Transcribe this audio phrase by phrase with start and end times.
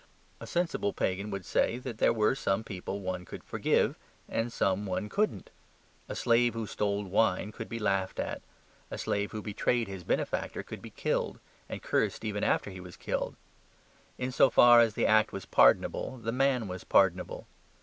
[0.39, 4.87] A sensible pagan would say that there were some people one could forgive, and some
[4.87, 5.51] one couldn't:
[6.09, 8.41] a slave who stole wine could be laughed at;
[8.89, 12.97] a slave who betrayed his benefactor could be killed, and cursed even after he was
[12.97, 13.35] killed.
[14.17, 17.45] In so far as the act was pardonable, the man was pardonable.